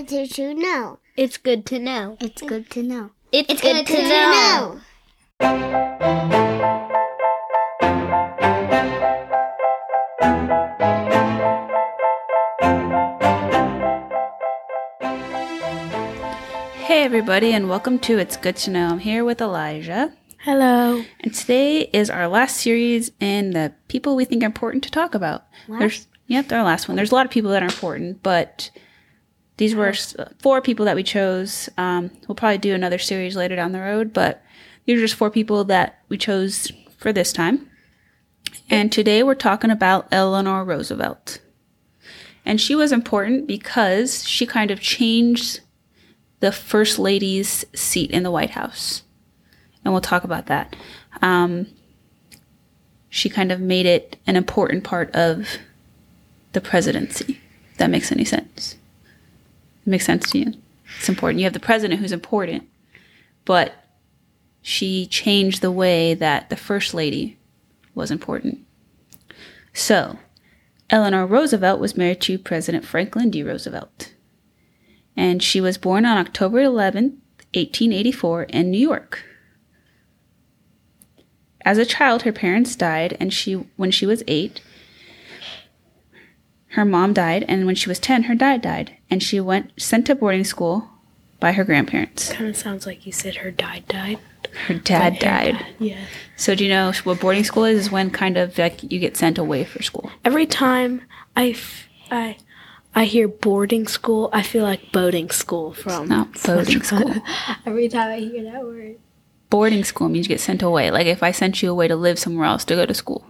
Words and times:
It's 0.00 0.12
good 0.12 0.30
to 0.36 0.54
know. 0.54 1.00
It's 1.16 1.36
good 1.38 1.66
to 1.66 1.78
know. 1.80 2.16
It's 2.20 2.40
good 2.40 2.70
to 2.70 2.84
know. 2.84 3.10
It's, 3.32 3.50
It's 3.50 3.60
good 3.60 3.84
to 3.84 4.02
know. 4.08 4.80
Hey, 16.84 17.02
everybody, 17.02 17.52
and 17.52 17.68
welcome 17.68 17.98
to 17.98 18.18
It's 18.18 18.36
Good 18.36 18.54
to 18.58 18.70
Know. 18.70 18.90
I'm 18.90 19.00
here 19.00 19.24
with 19.24 19.40
Elijah, 19.40 20.12
Hello. 20.44 21.02
and 21.18 21.34
today 21.34 21.90
is 21.92 22.08
our 22.08 22.28
last 22.28 22.58
series 22.58 23.10
in 23.18 23.50
the 23.50 23.72
people 23.88 24.14
we 24.14 24.24
think 24.24 24.44
are 24.44 24.46
important 24.46 24.84
to 24.84 24.92
talk 24.92 25.16
about. 25.16 25.44
There's, 25.68 26.06
yep, 26.28 26.52
our 26.52 26.62
last 26.62 26.86
one. 26.86 26.94
There's 26.94 27.10
a 27.10 27.16
lot 27.16 27.26
of 27.26 27.32
people 27.32 27.50
that 27.50 27.64
are 27.64 27.66
important, 27.66 28.22
but 28.22 28.70
these 29.58 29.74
were 29.74 29.92
four 30.38 30.62
people 30.62 30.86
that 30.86 30.96
we 30.96 31.02
chose. 31.02 31.68
Um, 31.76 32.10
we'll 32.26 32.36
probably 32.36 32.58
do 32.58 32.74
another 32.74 32.98
series 32.98 33.36
later 33.36 33.56
down 33.56 33.72
the 33.72 33.80
road, 33.80 34.12
but 34.12 34.42
these 34.86 34.98
are 34.98 35.04
just 35.04 35.16
four 35.16 35.30
people 35.30 35.64
that 35.64 36.02
we 36.08 36.16
chose 36.16 36.72
for 36.96 37.12
this 37.12 37.32
time. 37.32 37.68
And 38.70 38.90
today 38.90 39.22
we're 39.22 39.34
talking 39.34 39.70
about 39.70 40.08
Eleanor 40.12 40.64
Roosevelt. 40.64 41.40
And 42.44 42.60
she 42.60 42.74
was 42.74 42.92
important 42.92 43.46
because 43.46 44.26
she 44.26 44.46
kind 44.46 44.70
of 44.70 44.80
changed 44.80 45.60
the 46.40 46.52
first 46.52 46.98
lady's 46.98 47.64
seat 47.74 48.10
in 48.12 48.22
the 48.22 48.30
White 48.30 48.50
House. 48.50 49.02
And 49.84 49.92
we'll 49.92 50.00
talk 50.00 50.22
about 50.22 50.46
that. 50.46 50.76
Um, 51.20 51.66
she 53.10 53.28
kind 53.28 53.50
of 53.50 53.60
made 53.60 53.86
it 53.86 54.16
an 54.26 54.36
important 54.36 54.84
part 54.84 55.10
of 55.14 55.48
the 56.52 56.60
presidency. 56.60 57.40
If 57.72 57.78
that 57.78 57.90
makes 57.90 58.12
any 58.12 58.24
sense. 58.24 58.76
Makes 59.88 60.06
sense 60.06 60.30
to 60.30 60.38
you. 60.38 60.54
It's 60.98 61.08
important. 61.08 61.40
You 61.40 61.44
have 61.44 61.52
the 61.52 61.60
president 61.60 62.00
who's 62.00 62.12
important, 62.12 62.68
but 63.44 63.74
she 64.62 65.06
changed 65.06 65.62
the 65.62 65.70
way 65.70 66.14
that 66.14 66.50
the 66.50 66.56
first 66.56 66.94
lady 66.94 67.38
was 67.94 68.10
important. 68.10 68.60
So, 69.72 70.18
Eleanor 70.90 71.26
Roosevelt 71.26 71.80
was 71.80 71.96
married 71.96 72.20
to 72.22 72.38
President 72.38 72.84
Franklin 72.84 73.30
D. 73.30 73.42
Roosevelt 73.42 74.12
and 75.18 75.42
she 75.42 75.60
was 75.60 75.76
born 75.76 76.06
on 76.06 76.16
October 76.16 76.62
11th, 76.62 77.18
1884, 77.52 78.44
in 78.44 78.70
New 78.70 78.78
York. 78.78 79.24
As 81.64 81.76
a 81.76 81.84
child, 81.84 82.22
her 82.22 82.30
parents 82.30 82.76
died, 82.76 83.16
and 83.18 83.34
she, 83.34 83.54
when 83.74 83.90
she 83.90 84.06
was 84.06 84.22
eight, 84.28 84.60
her 86.68 86.84
mom 86.84 87.12
died, 87.12 87.44
and 87.48 87.66
when 87.66 87.74
she 87.74 87.88
was 87.88 87.98
10, 87.98 88.22
her 88.24 88.36
dad 88.36 88.62
died, 88.62 88.96
and 89.10 89.22
she 89.22 89.40
went 89.40 89.72
sent 89.80 90.06
to 90.06 90.14
boarding 90.14 90.44
school 90.44 90.88
by 91.40 91.52
her 91.52 91.64
grandparents. 91.64 92.32
Kind 92.32 92.50
of 92.50 92.56
sounds 92.56 92.86
like 92.86 93.06
you 93.06 93.12
said 93.12 93.36
her 93.36 93.50
dad 93.50 93.86
died. 93.88 94.18
Her 94.66 94.74
dad 94.74 95.18
died. 95.18 95.64
Yeah. 95.78 96.00
So, 96.36 96.54
do 96.54 96.64
you 96.64 96.70
know 96.70 96.92
what 97.04 97.20
boarding 97.20 97.44
school 97.44 97.64
is? 97.64 97.78
Is 97.86 97.90
when 97.90 98.10
kind 98.10 98.36
of 98.36 98.56
like 98.58 98.82
you 98.82 98.98
get 98.98 99.16
sent 99.16 99.38
away 99.38 99.64
for 99.64 99.82
school. 99.82 100.10
Every 100.24 100.46
time 100.46 101.02
I, 101.36 101.50
f- 101.50 101.88
I, 102.10 102.36
I 102.94 103.04
hear 103.04 103.28
boarding 103.28 103.86
school, 103.86 104.30
I 104.32 104.42
feel 104.42 104.64
like 104.64 104.90
boating 104.92 105.30
school 105.30 105.72
from. 105.74 106.08
Not 106.08 106.42
boarding 106.42 106.82
school. 106.82 107.14
Every 107.66 107.88
time 107.88 108.10
I 108.10 108.18
hear 108.18 108.42
that 108.44 108.64
word. 108.64 108.96
boarding 109.50 109.84
school 109.84 110.08
means 110.08 110.26
you 110.26 110.34
get 110.34 110.40
sent 110.40 110.62
away. 110.62 110.90
Like 110.90 111.06
if 111.06 111.22
I 111.22 111.30
sent 111.30 111.62
you 111.62 111.70
away 111.70 111.88
to 111.88 111.96
live 111.96 112.18
somewhere 112.18 112.46
else 112.46 112.64
to 112.66 112.74
go 112.74 112.86
to 112.86 112.94
school, 112.94 113.26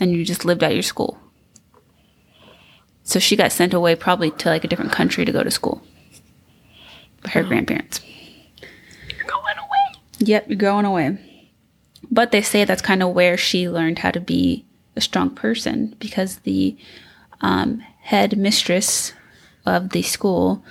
and 0.00 0.10
you 0.12 0.24
just 0.24 0.44
lived 0.44 0.62
at 0.62 0.74
your 0.74 0.82
school. 0.82 1.18
So 3.04 3.18
she 3.18 3.36
got 3.36 3.52
sent 3.52 3.74
away 3.74 3.94
probably 3.94 4.30
to 4.30 4.48
like 4.48 4.64
a 4.64 4.68
different 4.68 4.92
country 4.92 5.24
to 5.24 5.32
go 5.32 5.42
to 5.42 5.50
school. 5.50 5.82
Her 7.26 7.42
grandparents. 7.42 8.00
You're 9.08 9.26
going 9.26 9.56
away. 9.58 10.00
Yep, 10.18 10.48
you're 10.48 10.56
going 10.56 10.84
away. 10.84 11.18
But 12.10 12.32
they 12.32 12.42
say 12.42 12.64
that's 12.64 12.82
kind 12.82 13.02
of 13.02 13.14
where 13.14 13.36
she 13.36 13.68
learned 13.68 14.00
how 14.00 14.10
to 14.10 14.20
be 14.20 14.64
a 14.96 15.00
strong 15.00 15.30
person 15.30 15.96
because 15.98 16.38
the 16.38 16.76
um, 17.40 17.80
head 18.00 18.36
mistress 18.36 19.12
of 19.66 19.90
the 19.90 20.02
school 20.02 20.64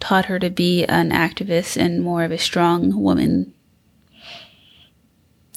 taught 0.00 0.26
her 0.26 0.38
to 0.38 0.50
be 0.50 0.84
an 0.84 1.10
activist 1.10 1.76
and 1.76 2.02
more 2.02 2.24
of 2.24 2.32
a 2.32 2.38
strong 2.38 3.00
woman. 3.00 3.52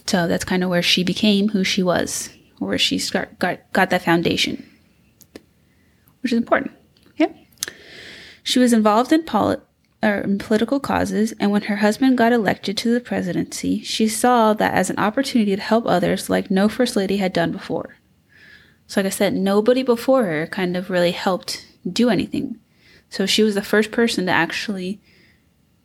So 0.06 0.28
that's 0.28 0.46
kind 0.46 0.64
of 0.64 0.70
where 0.70 0.81
she 0.81 1.04
became 1.04 1.50
who 1.50 1.64
she 1.64 1.84
was, 1.84 2.30
where 2.58 2.78
she 2.78 2.98
start, 2.98 3.38
got, 3.40 3.59
got 3.74 3.92
that 3.92 4.04
foundation, 4.04 4.69
which 6.22 6.31
is 6.31 6.38
important. 6.38 6.72
Yep. 7.18 7.35
She 8.44 8.59
was 8.59 8.74
involved 8.74 9.12
in 9.12 9.24
polit- 9.24 9.66
or 10.02 10.19
in 10.19 10.38
political 10.40 10.80
causes, 10.80 11.34
and 11.40 11.52
when 11.52 11.63
her 11.63 11.78
husband 11.78 12.18
got 12.18 12.31
elected 12.31 12.78
to 12.78 12.94
the 12.94 13.02
presidency, 13.02 13.81
she 13.81 14.07
saw 14.07 14.53
that 14.53 14.74
as 14.74 14.90
an 14.90 14.97
opportunity 14.97 15.56
to 15.56 15.62
help 15.62 15.85
others 15.85 16.30
like 16.30 16.50
no 16.50 16.69
first 16.69 16.96
lady 16.96 17.18
had 17.18 17.34
done 17.34 17.52
before. 17.52 17.97
So, 18.88 19.02
like 19.02 19.07
I 19.07 19.09
said, 19.09 19.34
nobody 19.34 19.84
before 19.84 20.24
her 20.24 20.47
kind 20.47 20.75
of 20.75 20.90
really 20.90 21.12
helped 21.12 21.66
do 21.91 22.09
anything. 22.09 22.57
So 23.09 23.25
she 23.25 23.44
was 23.44 23.56
the 23.56 23.62
first 23.62 23.91
person 23.91 24.25
to 24.25 24.31
actually 24.31 25.01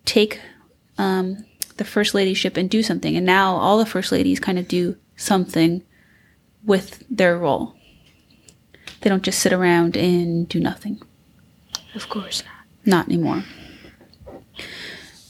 take 0.04 0.40
um, 0.98 1.44
the 1.76 1.84
first 1.84 2.14
ladyship 2.14 2.56
and 2.56 2.68
do 2.68 2.82
something. 2.82 3.16
And 3.16 3.26
now 3.26 3.56
all 3.56 3.78
the 3.78 3.86
first 3.86 4.12
ladies 4.12 4.40
kind 4.40 4.58
of 4.58 4.68
do 4.68 4.96
something 5.16 5.82
with 6.64 7.02
their 7.10 7.38
role. 7.38 7.74
They 9.04 9.10
don't 9.10 9.22
just 9.22 9.40
sit 9.40 9.52
around 9.52 9.98
and 9.98 10.48
do 10.48 10.58
nothing. 10.58 11.02
Of 11.94 12.08
course 12.08 12.42
not. 12.42 12.86
Not 12.86 13.06
anymore. 13.08 13.44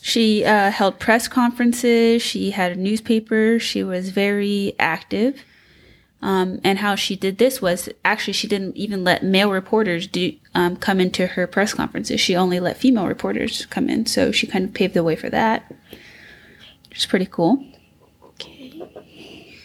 She 0.01 0.45
uh, 0.45 0.71
held 0.71 1.01
press 1.01 1.27
conferences. 1.27 2.23
She 2.23 2.53
had 2.53 2.71
a 2.71 2.77
newspaper. 2.77 3.59
She 3.59 3.83
was 3.83 4.11
very 4.11 4.75
active. 4.79 5.43
Um, 6.23 6.61
and 6.63 6.79
how 6.79 6.95
she 6.95 7.17
did 7.17 7.39
this 7.39 7.61
was 7.61 7.89
actually 8.05 8.35
she 8.35 8.47
didn't 8.47 8.77
even 8.77 9.03
let 9.03 9.25
male 9.25 9.51
reporters 9.51 10.07
do 10.07 10.37
um, 10.55 10.77
come 10.77 11.01
into 11.01 11.27
her 11.27 11.49
press 11.49 11.75
conferences. 11.75 12.21
She 12.21 12.37
only 12.37 12.61
let 12.61 12.77
female 12.77 13.09
reporters 13.09 13.67
come 13.67 13.91
in. 13.91 14.07
So 14.07 14.31
she 14.31 14.47
kind 14.47 14.67
of 14.67 14.73
paved 14.73 14.95
the 14.95 15.03
way 15.03 15.17
for 15.17 15.31
that, 15.31 15.69
which 16.91 16.99
is 16.99 17.07
pretty 17.07 17.27
cool. 17.27 17.67
Okay. 18.23 19.59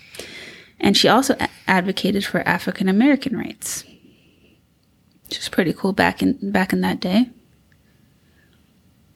And 0.79 0.97
she 0.97 1.07
also 1.07 1.35
a- 1.39 1.49
advocated 1.67 2.25
for 2.25 2.41
African 2.47 2.89
American 2.89 3.37
rights, 3.37 3.83
which 5.29 5.37
is 5.37 5.47
pretty 5.49 5.73
cool 5.73 5.93
back 5.93 6.23
in 6.23 6.51
back 6.51 6.73
in 6.73 6.81
that 6.81 6.99
day. 6.99 7.29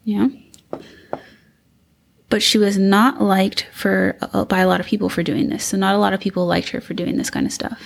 Yeah. 0.03 0.27
But 2.29 2.43
she 2.43 2.57
was 2.59 2.77
not 2.77 3.19
liked 3.21 3.67
for 3.73 4.15
uh, 4.21 4.45
by 4.45 4.59
a 4.59 4.67
lot 4.67 4.79
of 4.79 4.85
people 4.85 5.09
for 5.09 5.23
doing 5.23 5.49
this. 5.49 5.63
So 5.65 5.75
not 5.77 5.95
a 5.95 5.97
lot 5.97 6.13
of 6.13 6.19
people 6.19 6.45
liked 6.45 6.69
her 6.69 6.81
for 6.81 6.93
doing 6.93 7.17
this 7.17 7.29
kind 7.31 7.45
of 7.47 7.51
stuff. 7.51 7.81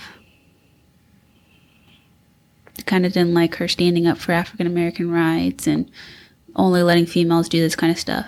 They 2.74 2.82
kind 2.82 3.06
of 3.06 3.12
didn't 3.12 3.32
like 3.34 3.56
her 3.56 3.68
standing 3.68 4.06
up 4.06 4.18
for 4.18 4.32
African 4.32 4.66
American 4.66 5.10
rights 5.10 5.66
and 5.66 5.90
only 6.54 6.82
letting 6.82 7.06
females 7.06 7.48
do 7.48 7.60
this 7.60 7.76
kind 7.76 7.90
of 7.92 7.98
stuff. 7.98 8.26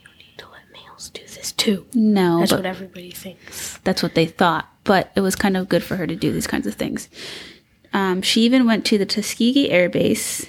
You 0.00 0.08
need 0.18 0.38
to 0.38 0.46
let 0.48 0.62
males 0.72 1.10
do 1.10 1.22
this 1.22 1.52
too. 1.52 1.86
No, 1.94 2.40
That's 2.40 2.52
what 2.52 2.66
everybody 2.66 3.10
thinks. 3.10 3.78
that's 3.84 4.02
what 4.02 4.14
they 4.14 4.26
thought, 4.26 4.68
but 4.84 5.10
it 5.16 5.20
was 5.20 5.34
kind 5.36 5.56
of 5.56 5.68
good 5.68 5.82
for 5.82 5.96
her 5.96 6.06
to 6.06 6.16
do 6.16 6.32
these 6.32 6.46
kinds 6.46 6.66
of 6.66 6.74
things. 6.74 7.08
Um, 7.92 8.22
she 8.22 8.42
even 8.42 8.66
went 8.66 8.84
to 8.86 8.98
the 8.98 9.06
Tuskegee 9.06 9.70
Air 9.70 9.88
Base 9.88 10.46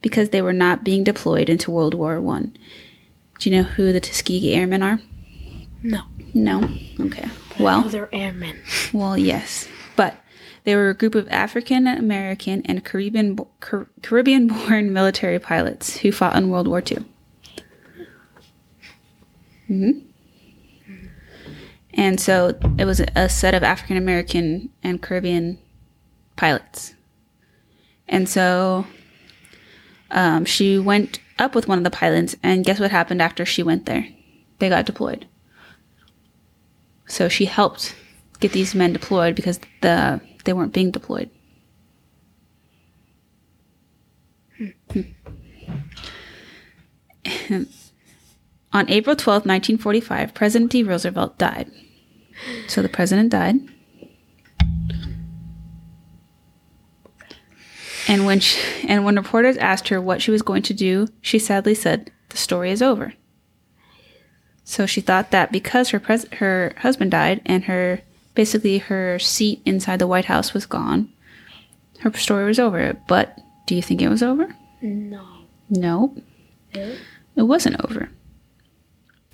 because 0.00 0.30
they 0.30 0.42
were 0.42 0.52
not 0.52 0.84
being 0.84 1.04
deployed 1.04 1.48
into 1.48 1.70
World 1.70 1.94
War 1.94 2.20
One. 2.20 2.56
Do 3.38 3.50
you 3.50 3.56
know 3.56 3.62
who 3.62 3.92
the 3.92 4.00
Tuskegee 4.00 4.54
Airmen 4.54 4.82
are? 4.82 5.00
No. 5.82 6.02
No. 6.34 6.68
Okay. 7.00 7.28
Well, 7.58 7.82
they're 7.82 8.08
airmen. 8.12 8.58
well, 8.92 9.18
yes, 9.18 9.68
but 9.94 10.16
they 10.64 10.74
were 10.74 10.88
a 10.90 10.94
group 10.94 11.14
of 11.14 11.28
African 11.28 11.86
American 11.86 12.62
and 12.64 12.84
Caribbean 12.84 13.38
Car- 13.60 13.88
Caribbean-born 14.02 14.92
military 14.94 15.38
pilots 15.38 15.98
who 15.98 16.12
fought 16.12 16.34
in 16.36 16.48
World 16.50 16.66
War 16.68 16.82
II. 16.90 17.04
hmm 19.66 19.90
And 21.94 22.18
so 22.18 22.58
it 22.78 22.84
was 22.86 23.00
a 23.14 23.28
set 23.28 23.54
of 23.54 23.62
African 23.62 23.96
American 23.96 24.70
and 24.82 25.02
Caribbean 25.02 25.58
pilots. 26.42 26.94
And 28.08 28.28
so 28.28 28.84
um, 30.10 30.44
she 30.44 30.76
went 30.76 31.20
up 31.38 31.54
with 31.54 31.68
one 31.68 31.78
of 31.78 31.84
the 31.84 31.90
pilots, 31.90 32.34
and 32.42 32.64
guess 32.64 32.80
what 32.80 32.90
happened 32.90 33.22
after 33.22 33.46
she 33.46 33.62
went 33.62 33.86
there? 33.86 34.08
They 34.58 34.68
got 34.68 34.84
deployed. 34.84 35.28
So 37.06 37.28
she 37.28 37.44
helped 37.44 37.94
get 38.40 38.50
these 38.50 38.74
men 38.74 38.92
deployed 38.92 39.36
because 39.36 39.60
the 39.82 40.20
they 40.44 40.52
weren't 40.52 40.72
being 40.72 40.90
deployed. 40.90 41.30
Hmm. 44.58 45.02
On 48.72 48.90
April 48.90 49.14
twelfth, 49.14 49.46
1945, 49.46 50.34
President 50.34 50.72
D. 50.72 50.82
Roosevelt 50.82 51.38
died. 51.38 51.70
So 52.66 52.82
the 52.82 52.88
president 52.88 53.30
died. 53.30 53.60
And 58.12 58.26
when 58.26 58.40
she, 58.40 58.60
and 58.86 59.06
when 59.06 59.16
reporters 59.16 59.56
asked 59.56 59.88
her 59.88 59.98
what 59.98 60.20
she 60.20 60.30
was 60.30 60.42
going 60.42 60.60
to 60.64 60.74
do, 60.74 61.08
she 61.22 61.38
sadly 61.38 61.74
said, 61.74 62.10
"The 62.28 62.36
story 62.36 62.70
is 62.70 62.82
over." 62.82 63.14
So 64.64 64.84
she 64.84 65.00
thought 65.00 65.30
that 65.30 65.50
because 65.50 65.88
her 65.88 65.98
pres- 65.98 66.28
her 66.34 66.74
husband 66.76 67.12
died 67.12 67.40
and 67.46 67.64
her 67.64 68.02
basically 68.34 68.76
her 68.76 69.18
seat 69.18 69.62
inside 69.64 69.98
the 69.98 70.06
White 70.06 70.26
House 70.26 70.52
was 70.52 70.66
gone, 70.66 71.10
her 72.00 72.12
story 72.12 72.44
was 72.44 72.58
over. 72.58 72.98
But 73.08 73.38
do 73.66 73.74
you 73.74 73.80
think 73.80 74.02
it 74.02 74.10
was 74.10 74.22
over? 74.22 74.54
No. 74.82 75.26
No, 75.70 76.14
it 76.74 77.42
wasn't 77.44 77.82
over. 77.82 78.10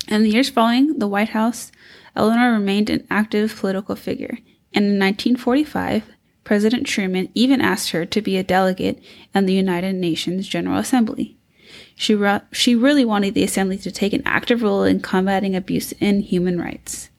In 0.07 0.23
the 0.23 0.31
years 0.31 0.49
following 0.49 0.99
the 0.99 1.07
White 1.07 1.29
House, 1.29 1.69
Eleanor 2.15 2.53
remained 2.53 2.89
an 2.89 3.05
active 3.09 3.53
political 3.57 3.97
figure. 3.97 4.37
And 4.73 4.85
in 4.85 4.99
1945, 4.99 6.03
President 6.43 6.87
Truman 6.87 7.29
even 7.35 7.61
asked 7.61 7.91
her 7.91 8.05
to 8.05 8.21
be 8.21 8.37
a 8.37 8.43
delegate 8.43 9.01
in 9.35 9.45
the 9.45 9.53
United 9.53 9.95
Nations 9.95 10.47
General 10.47 10.77
Assembly. 10.77 11.37
She, 11.95 12.15
ru- 12.15 12.41
she 12.51 12.75
really 12.75 13.05
wanted 13.05 13.33
the 13.33 13.43
assembly 13.43 13.77
to 13.79 13.91
take 13.91 14.13
an 14.13 14.23
active 14.25 14.63
role 14.63 14.83
in 14.83 15.01
combating 15.01 15.55
abuse 15.55 15.91
in 15.99 16.21
human 16.21 16.59
rights. 16.59 17.09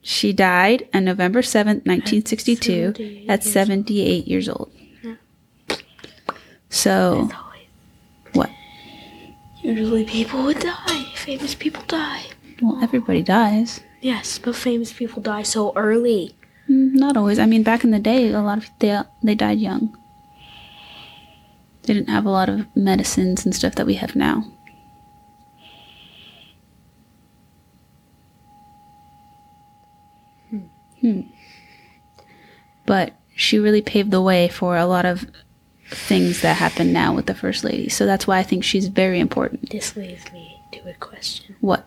She 0.00 0.32
died 0.32 0.88
on 0.94 1.04
November 1.04 1.42
7th, 1.42 1.84
1962, 1.84 2.94
78 2.94 3.28
at 3.28 3.44
years 3.44 3.52
78 3.52 4.28
years 4.28 4.48
old. 4.48 4.72
So, 6.70 7.28
what? 8.32 8.50
Usually 9.62 10.04
people 10.04 10.44
would 10.44 10.60
die. 10.60 11.04
Famous 11.14 11.54
people 11.54 11.82
die. 11.88 12.22
Well, 12.62 12.82
everybody 12.82 13.22
dies. 13.22 13.80
Yes, 14.00 14.38
but 14.38 14.54
famous 14.56 14.92
people 14.92 15.22
die 15.22 15.42
so 15.42 15.72
early. 15.74 16.36
Mm, 16.68 16.94
Not 16.94 17.16
always. 17.16 17.38
I 17.38 17.46
mean, 17.46 17.62
back 17.62 17.84
in 17.84 17.90
the 17.90 17.98
day, 17.98 18.30
a 18.32 18.40
lot 18.40 18.58
of 18.58 18.70
they 18.78 19.00
they 19.22 19.34
died 19.34 19.58
young. 19.58 19.96
They 21.82 21.94
didn't 21.94 22.10
have 22.10 22.26
a 22.26 22.30
lot 22.30 22.48
of 22.48 22.66
medicines 22.76 23.44
and 23.44 23.54
stuff 23.54 23.74
that 23.76 23.86
we 23.86 23.94
have 23.94 24.14
now. 24.14 24.44
Hmm. 31.00 31.20
But 32.86 33.12
she 33.36 33.58
really 33.58 33.82
paved 33.82 34.10
the 34.10 34.22
way 34.22 34.48
for 34.48 34.76
a 34.76 34.86
lot 34.86 35.04
of 35.04 35.26
things 35.90 36.42
that 36.42 36.56
happen 36.56 36.92
now 36.92 37.14
with 37.14 37.26
the 37.26 37.34
first 37.34 37.64
lady. 37.64 37.88
So 37.88 38.04
that's 38.04 38.26
why 38.26 38.38
I 38.38 38.42
think 38.42 38.64
she's 38.64 38.88
very 38.88 39.20
important. 39.20 39.70
This 39.70 39.96
leads 39.96 40.30
me 40.32 40.60
to 40.72 40.88
a 40.90 40.94
question. 40.94 41.56
What? 41.60 41.86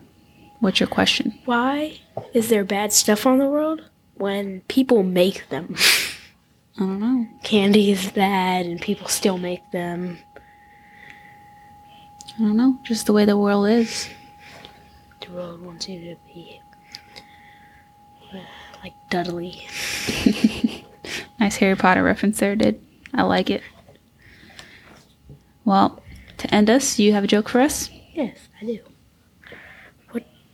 What's 0.62 0.78
your 0.78 0.86
question? 0.86 1.36
Why 1.44 1.98
is 2.32 2.48
there 2.48 2.64
bad 2.64 2.92
stuff 2.92 3.26
on 3.26 3.38
the 3.38 3.48
world 3.48 3.82
when 4.14 4.60
people 4.68 5.02
make 5.02 5.48
them? 5.48 5.74
I 6.76 6.78
don't 6.78 7.00
know. 7.00 7.26
Candy 7.42 7.90
is 7.90 8.12
bad 8.12 8.66
and 8.66 8.80
people 8.80 9.08
still 9.08 9.38
make 9.38 9.68
them. 9.72 10.18
I 12.36 12.38
don't 12.38 12.56
know. 12.56 12.78
Just 12.84 13.06
the 13.06 13.12
way 13.12 13.24
the 13.24 13.36
world 13.36 13.66
is. 13.66 14.08
The 15.26 15.32
world 15.32 15.62
wants 15.62 15.88
you 15.88 15.98
to 15.98 16.16
be 16.32 16.60
uh, 18.32 18.38
like 18.84 18.94
Dudley. 19.10 19.66
Nice 21.40 21.56
Harry 21.56 21.74
Potter 21.74 22.04
reference 22.04 22.38
there, 22.38 22.54
did. 22.54 22.80
I 23.12 23.22
like 23.24 23.50
it. 23.50 23.62
Well, 25.64 26.00
to 26.38 26.54
end 26.54 26.70
us, 26.70 27.00
you 27.00 27.14
have 27.14 27.24
a 27.24 27.26
joke 27.26 27.48
for 27.48 27.60
us? 27.60 27.90
Yes, 28.14 28.38
I 28.60 28.66
do. 28.66 28.78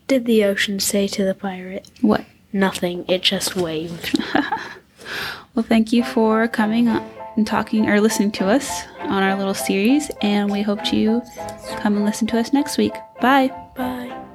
Did 0.09 0.25
the 0.25 0.45
ocean 0.45 0.81
say 0.81 1.07
to 1.09 1.25
the 1.25 1.35
pirate? 1.35 1.89
What? 2.01 2.25
Nothing. 2.53 3.05
It 3.09 3.23
just 3.23 3.55
waved. 3.55 4.19
Well, 5.59 5.67
thank 5.67 5.93
you 5.93 6.05
for 6.05 6.47
coming 6.47 6.87
and 6.87 7.45
talking 7.45 7.89
or 7.91 8.01
listening 8.01 8.31
to 8.33 8.47
us 8.47 8.83
on 9.01 9.25
our 9.25 9.35
little 9.35 9.55
series, 9.55 10.09
and 10.23 10.53
we 10.53 10.63
hope 10.63 10.93
you 10.93 11.21
come 11.79 11.97
and 11.97 12.05
listen 12.05 12.29
to 12.29 12.39
us 12.39 12.53
next 12.53 12.79
week. 12.79 12.93
Bye. 13.21 13.49
Bye. 13.75 14.28